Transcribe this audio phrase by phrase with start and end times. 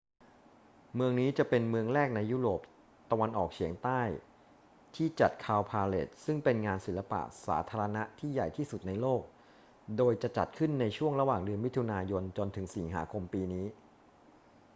[0.95, 2.61] เมืองนี้จะเป็นเมืองแรกในยุโรป
[3.11, 4.01] ตะวันออกเฉียงใต้
[4.95, 9.21] ที่จัด cowparade ซึ่งเป็นงานศิลปะสาธารณะที่ใหญ่ที่สุดในโลก
[9.97, 13.65] โดยจะจัดขึ้นในช่วงระหว่างเดือนมิถุนายนจนถึงสิงหาคมปีนี้